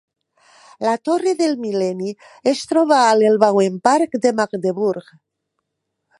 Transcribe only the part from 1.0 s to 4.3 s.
torre del mil·lenni es troba a l'Elbauenpark